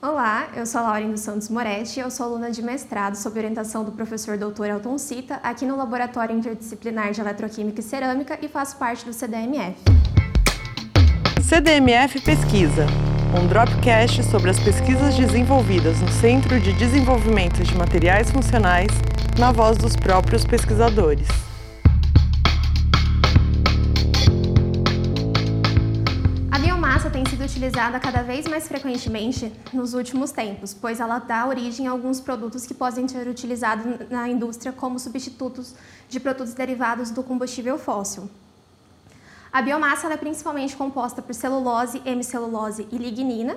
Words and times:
Olá, 0.00 0.50
eu 0.54 0.64
sou 0.64 0.80
a 0.80 0.84
Lauren 0.84 1.10
dos 1.10 1.22
Santos 1.22 1.48
Moretti, 1.48 1.98
eu 1.98 2.08
sou 2.08 2.26
aluna 2.26 2.52
de 2.52 2.62
mestrado 2.62 3.16
sob 3.16 3.36
orientação 3.36 3.82
do 3.82 3.90
professor 3.90 4.38
Dr. 4.38 4.66
Elton 4.66 4.96
Cita, 4.96 5.40
aqui 5.42 5.66
no 5.66 5.76
Laboratório 5.76 6.36
Interdisciplinar 6.36 7.10
de 7.10 7.20
Eletroquímica 7.20 7.80
e 7.80 7.82
Cerâmica 7.82 8.38
e 8.40 8.46
faço 8.46 8.76
parte 8.76 9.04
do 9.04 9.12
CDMF. 9.12 9.76
CDMF 11.42 12.20
Pesquisa, 12.20 12.86
um 13.42 13.48
dropcast 13.48 14.22
sobre 14.22 14.50
as 14.50 14.60
pesquisas 14.60 15.16
desenvolvidas 15.16 16.00
no 16.00 16.12
Centro 16.12 16.60
de 16.60 16.72
Desenvolvimento 16.74 17.64
de 17.64 17.76
Materiais 17.76 18.30
Funcionais, 18.30 18.92
na 19.36 19.50
voz 19.50 19.76
dos 19.76 19.96
próprios 19.96 20.44
pesquisadores. 20.44 21.47
Tem 27.12 27.24
sido 27.24 27.42
utilizada 27.42 27.98
cada 27.98 28.22
vez 28.22 28.46
mais 28.46 28.68
frequentemente 28.68 29.50
nos 29.72 29.94
últimos 29.94 30.30
tempos, 30.30 30.74
pois 30.74 31.00
ela 31.00 31.18
dá 31.18 31.46
origem 31.46 31.88
a 31.88 31.90
alguns 31.90 32.20
produtos 32.20 32.66
que 32.66 32.74
podem 32.74 33.08
ser 33.08 33.26
utilizados 33.26 34.08
na 34.10 34.28
indústria 34.28 34.72
como 34.72 34.98
substitutos 34.98 35.74
de 36.08 36.20
produtos 36.20 36.52
derivados 36.54 37.10
do 37.10 37.22
combustível 37.22 37.78
fóssil. 37.78 38.28
A 39.50 39.62
biomassa 39.62 40.06
é 40.12 40.16
principalmente 40.16 40.76
composta 40.76 41.22
por 41.22 41.34
celulose, 41.34 42.02
hemicelulose 42.04 42.86
e 42.92 42.98
lignina, 42.98 43.56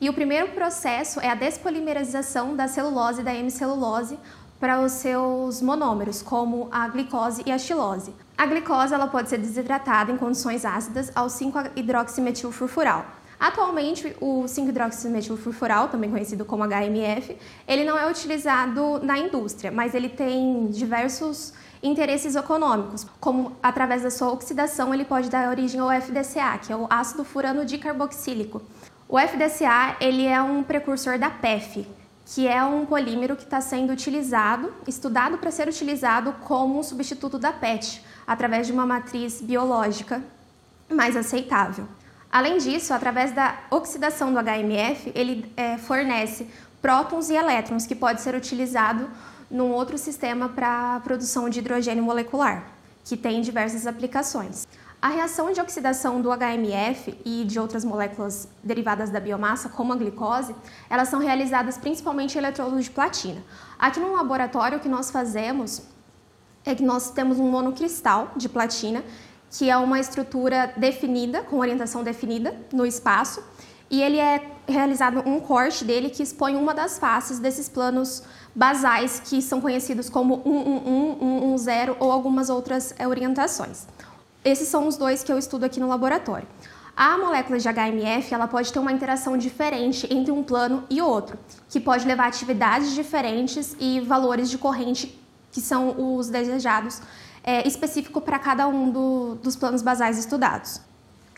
e 0.00 0.08
o 0.08 0.14
primeiro 0.14 0.52
processo 0.52 1.20
é 1.20 1.28
a 1.28 1.34
despolimerização 1.34 2.54
da 2.54 2.68
celulose 2.68 3.20
e 3.20 3.24
da 3.24 3.34
hemicelulose 3.34 4.18
para 4.62 4.80
os 4.80 4.92
seus 4.92 5.60
monômeros, 5.60 6.22
como 6.22 6.68
a 6.70 6.86
glicose 6.86 7.42
e 7.44 7.50
a 7.50 7.58
xilose. 7.58 8.14
A 8.38 8.46
glicose 8.46 8.94
ela 8.94 9.08
pode 9.08 9.28
ser 9.28 9.38
desidratada 9.38 10.12
em 10.12 10.16
condições 10.16 10.64
ácidas 10.64 11.10
ao 11.16 11.26
5-hidroximetilfurfural. 11.26 13.04
Atualmente, 13.40 14.16
o 14.20 14.44
5-hidroximetilfurfural, 14.44 15.88
também 15.88 16.08
conhecido 16.12 16.44
como 16.44 16.62
HMF, 16.62 17.36
ele 17.66 17.82
não 17.82 17.98
é 17.98 18.08
utilizado 18.08 19.00
na 19.02 19.18
indústria, 19.18 19.72
mas 19.72 19.96
ele 19.96 20.08
tem 20.08 20.68
diversos 20.68 21.52
interesses 21.82 22.36
econômicos, 22.36 23.04
como 23.18 23.56
através 23.60 24.04
da 24.04 24.12
sua 24.12 24.30
oxidação 24.30 24.94
ele 24.94 25.04
pode 25.04 25.28
dar 25.28 25.48
origem 25.48 25.80
ao 25.80 25.90
FDCA, 25.90 26.56
que 26.64 26.72
é 26.72 26.76
o 26.76 26.86
ácido 26.88 27.24
furano 27.24 27.64
dicarboxílico. 27.64 28.62
O 29.08 29.18
FDCA 29.18 29.96
ele 30.00 30.24
é 30.24 30.40
um 30.40 30.62
precursor 30.62 31.18
da 31.18 31.30
PEF, 31.30 31.84
que 32.24 32.46
é 32.46 32.62
um 32.64 32.86
polímero 32.86 33.36
que 33.36 33.44
está 33.44 33.60
sendo 33.60 33.92
utilizado, 33.92 34.72
estudado 34.86 35.38
para 35.38 35.50
ser 35.50 35.68
utilizado 35.68 36.32
como 36.44 36.78
um 36.78 36.82
substituto 36.82 37.38
da 37.38 37.52
PET, 37.52 38.02
através 38.26 38.66
de 38.66 38.72
uma 38.72 38.86
matriz 38.86 39.40
biológica 39.40 40.22
mais 40.88 41.16
aceitável. 41.16 41.86
Além 42.30 42.58
disso, 42.58 42.94
através 42.94 43.32
da 43.32 43.58
oxidação 43.70 44.32
do 44.32 44.38
HMF, 44.38 45.12
ele 45.14 45.52
é, 45.56 45.76
fornece 45.76 46.46
prótons 46.80 47.28
e 47.28 47.34
elétrons, 47.34 47.86
que 47.86 47.94
pode 47.94 48.22
ser 48.22 48.34
utilizado 48.34 49.10
num 49.50 49.70
outro 49.70 49.98
sistema 49.98 50.48
para 50.48 50.96
a 50.96 51.00
produção 51.00 51.48
de 51.48 51.58
hidrogênio 51.58 52.02
molecular, 52.02 52.64
que 53.04 53.16
tem 53.16 53.42
diversas 53.42 53.86
aplicações. 53.86 54.66
A 55.02 55.08
reação 55.08 55.52
de 55.52 55.60
oxidação 55.60 56.22
do 56.22 56.28
HMF 56.30 57.18
e 57.24 57.42
de 57.44 57.58
outras 57.58 57.84
moléculas 57.84 58.46
derivadas 58.62 59.10
da 59.10 59.18
biomassa, 59.18 59.68
como 59.68 59.92
a 59.92 59.96
glicose, 59.96 60.54
elas 60.88 61.08
são 61.08 61.18
realizadas 61.18 61.76
principalmente 61.76 62.36
em 62.36 62.38
eletrodos 62.38 62.84
de 62.84 62.90
platina. 62.92 63.42
Aqui 63.76 63.98
no 63.98 64.12
laboratório, 64.12 64.78
o 64.78 64.80
que 64.80 64.88
nós 64.88 65.10
fazemos 65.10 65.82
é 66.64 66.72
que 66.72 66.84
nós 66.84 67.10
temos 67.10 67.40
um 67.40 67.50
monocristal 67.50 68.30
de 68.36 68.48
platina, 68.48 69.02
que 69.50 69.68
é 69.68 69.76
uma 69.76 69.98
estrutura 69.98 70.72
definida, 70.76 71.42
com 71.42 71.58
orientação 71.58 72.04
definida 72.04 72.54
no 72.72 72.86
espaço, 72.86 73.42
e 73.90 74.00
ele 74.00 74.18
é 74.18 74.52
realizado 74.68 75.28
um 75.28 75.40
corte 75.40 75.84
dele 75.84 76.10
que 76.10 76.22
expõe 76.22 76.54
uma 76.54 76.72
das 76.72 77.00
faces 77.00 77.40
desses 77.40 77.68
planos 77.68 78.22
basais 78.54 79.18
que 79.18 79.42
são 79.42 79.60
conhecidos 79.60 80.08
como 80.08 80.42
111, 80.44 81.64
110 81.64 81.96
ou 81.98 82.12
algumas 82.12 82.48
outras 82.48 82.94
eh, 82.96 83.08
orientações. 83.08 83.88
Esses 84.44 84.68
são 84.68 84.88
os 84.88 84.96
dois 84.96 85.22
que 85.22 85.32
eu 85.32 85.38
estudo 85.38 85.64
aqui 85.64 85.78
no 85.78 85.88
laboratório. 85.88 86.48
A 86.96 87.16
molécula 87.16 87.58
de 87.58 87.68
HMF 87.68 88.34
ela 88.34 88.46
pode 88.46 88.72
ter 88.72 88.78
uma 88.78 88.92
interação 88.92 89.36
diferente 89.36 90.06
entre 90.12 90.30
um 90.30 90.42
plano 90.42 90.84
e 90.90 91.00
outro, 91.00 91.38
que 91.68 91.80
pode 91.80 92.06
levar 92.06 92.24
a 92.24 92.26
atividades 92.26 92.92
diferentes 92.92 93.74
e 93.80 94.00
valores 94.00 94.50
de 94.50 94.58
corrente 94.58 95.18
que 95.52 95.60
são 95.60 96.16
os 96.16 96.28
desejados, 96.28 97.00
é, 97.44 97.66
específico 97.68 98.20
para 98.20 98.38
cada 98.38 98.66
um 98.66 98.90
do, 98.90 99.34
dos 99.36 99.54
planos 99.54 99.82
basais 99.82 100.18
estudados. 100.18 100.80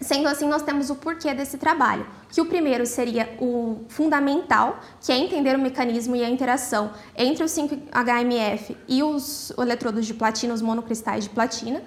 Sendo 0.01 0.29
assim, 0.29 0.49
nós 0.49 0.63
temos 0.63 0.91
o 0.91 0.97
porquê 0.97 1.33
desse 1.35 1.57
trabalho, 1.57 2.07
que 2.29 2.41
o 2.41 2.47
primeiro 2.47 2.85
seria 2.85 3.37
o 3.41 3.85
fundamental, 3.89 4.81
que 5.01 5.13
é 5.13 5.17
entender 5.17 5.55
o 5.55 5.59
mecanismo 5.59 6.17
e 6.17 6.25
a 6.25 6.29
interação 6.29 6.91
entre 7.17 7.45
os 7.45 7.53
5-HMF 7.53 8.77
e 8.89 9.03
os 9.03 9.53
eletrodos 9.57 10.05
de 10.05 10.15
platina, 10.15 10.53
os 10.53 10.61
monocristais 10.61 11.25
de 11.25 11.31
platina. 11.31 11.81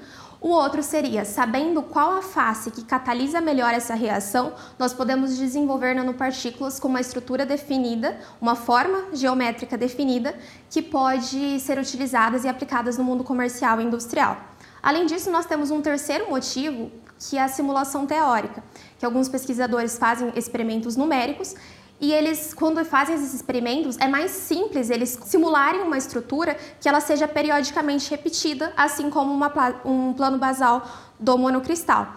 O 0.48 0.52
outro 0.52 0.82
seria, 0.82 1.26
sabendo 1.26 1.82
qual 1.82 2.14
a 2.14 2.22
face 2.22 2.72
que 2.72 2.82
catalisa 2.86 3.42
melhor 3.42 3.74
essa 3.74 3.94
reação, 3.94 4.54
nós 4.80 4.94
podemos 4.94 5.38
desenvolver 5.38 5.94
nanopartículas 5.94 6.80
com 6.80 6.88
uma 6.88 7.02
estrutura 7.02 7.46
definida, 7.46 8.18
uma 8.40 8.56
forma 8.56 9.08
geométrica 9.12 9.78
definida, 9.78 10.34
que 10.70 10.82
pode 10.82 11.60
ser 11.60 11.78
utilizadas 11.78 12.46
e 12.46 12.48
aplicadas 12.48 12.98
no 12.98 13.04
mundo 13.04 13.26
comercial 13.26 13.82
e 13.82 13.84
industrial. 13.84 14.38
Além 14.82 15.06
disso, 15.06 15.30
nós 15.30 15.46
temos 15.46 15.70
um 15.70 15.82
terceiro 15.82 16.30
motivo, 16.30 16.90
que 17.20 17.38
é 17.38 17.44
a 17.44 17.50
simulação 17.50 18.06
teórica, 18.06 18.64
que 18.98 19.06
alguns 19.06 19.28
pesquisadores 19.28 19.98
fazem 19.98 20.32
experimentos 20.34 20.96
numéricos 20.96 21.56
e 22.00 22.14
eles, 22.14 22.54
quando 22.54 22.84
fazem 22.86 23.16
esses 23.16 23.34
experimentos, 23.34 23.98
é 23.98 24.08
mais 24.08 24.30
simples 24.30 24.90
eles 24.90 25.18
simularem 25.26 25.82
uma 25.82 25.98
estrutura 25.98 26.56
que 26.80 26.88
ela 26.88 27.00
seja 27.00 27.28
periodicamente 27.28 28.10
repetida, 28.10 28.72
assim 28.78 29.10
como 29.10 29.34
uma, 29.34 29.52
um 29.84 30.14
plano 30.14 30.38
basal 30.38 30.86
do 31.20 31.36
monocristal, 31.38 32.14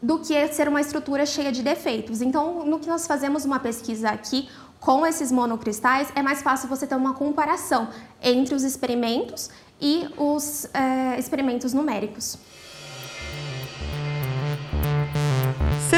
do 0.00 0.18
que 0.18 0.48
ser 0.48 0.66
uma 0.66 0.80
estrutura 0.80 1.26
cheia 1.26 1.52
de 1.52 1.62
defeitos. 1.62 2.22
Então, 2.22 2.64
no 2.64 2.78
que 2.78 2.88
nós 2.88 3.06
fazemos 3.06 3.44
uma 3.44 3.60
pesquisa 3.60 4.08
aqui 4.08 4.48
com 4.80 5.06
esses 5.06 5.30
monocristais, 5.30 6.10
é 6.14 6.22
mais 6.22 6.40
fácil 6.40 6.68
você 6.68 6.86
ter 6.86 6.94
uma 6.94 7.12
comparação 7.12 7.88
entre 8.22 8.54
os 8.54 8.62
experimentos 8.62 9.50
e 9.78 10.08
os 10.16 10.66
é, 10.72 11.18
experimentos 11.18 11.74
numéricos. 11.74 12.38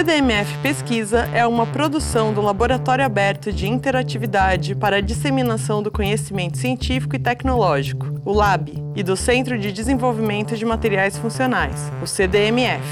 CDMF 0.01 0.57
Pesquisa 0.63 1.29
é 1.35 1.47
uma 1.47 1.67
produção 1.67 2.33
do 2.33 2.41
Laboratório 2.41 3.05
Aberto 3.05 3.53
de 3.53 3.69
Interatividade 3.69 4.75
para 4.75 4.97
a 4.97 5.01
Disseminação 5.03 5.83
do 5.83 5.91
Conhecimento 5.91 6.57
Científico 6.57 7.17
e 7.17 7.19
Tecnológico, 7.19 8.07
o 8.25 8.33
LAB, 8.33 8.83
e 8.97 9.03
do 9.03 9.15
Centro 9.15 9.59
de 9.59 9.71
Desenvolvimento 9.71 10.57
de 10.57 10.65
Materiais 10.65 11.19
Funcionais, 11.19 11.93
o 12.03 12.07
CDMF. 12.07 12.83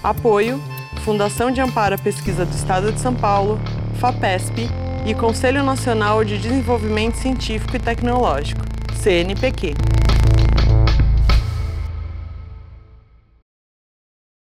Apoio 0.03 0.61
Fundação 1.05 1.49
de 1.49 1.61
Amparo 1.61 1.95
à 1.95 1.97
Pesquisa 1.97 2.45
do 2.45 2.53
Estado 2.53 2.91
de 2.91 2.99
São 2.99 3.15
Paulo, 3.15 3.57
FAPESP 4.01 4.69
e 5.05 5.13
Conselho 5.13 5.63
Nacional 5.63 6.23
de 6.23 6.37
Desenvolvimento 6.37 7.15
Científico 7.15 7.75
e 7.75 7.79
Tecnológico, 7.79 8.61
CNPq. 9.01 10.00